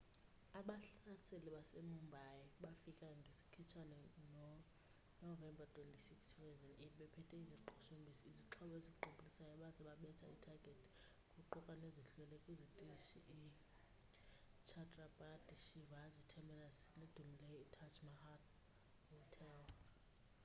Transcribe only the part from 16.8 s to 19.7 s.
nedumileyo i taj mahal hotel